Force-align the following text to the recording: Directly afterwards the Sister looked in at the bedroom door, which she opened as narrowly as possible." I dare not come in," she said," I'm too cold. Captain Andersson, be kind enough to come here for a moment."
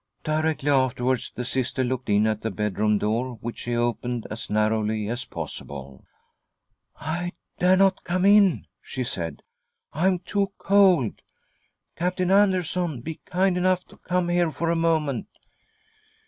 Directly 0.23 0.71
afterwards 0.71 1.31
the 1.35 1.45
Sister 1.45 1.83
looked 1.83 2.09
in 2.09 2.25
at 2.25 2.41
the 2.41 2.49
bedroom 2.49 2.97
door, 2.97 3.35
which 3.35 3.59
she 3.59 3.75
opened 3.75 4.25
as 4.31 4.49
narrowly 4.49 5.07
as 5.07 5.25
possible." 5.25 6.03
I 6.99 7.33
dare 7.59 7.77
not 7.77 8.03
come 8.03 8.25
in," 8.25 8.65
she 8.81 9.03
said," 9.03 9.43
I'm 9.93 10.17
too 10.17 10.53
cold. 10.57 11.21
Captain 11.95 12.31
Andersson, 12.31 13.01
be 13.01 13.19
kind 13.27 13.59
enough 13.59 13.85
to 13.89 13.97
come 13.97 14.29
here 14.29 14.51
for 14.51 14.71
a 14.71 14.75
moment." 14.75 15.27